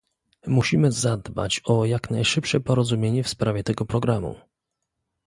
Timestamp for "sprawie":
3.29-3.63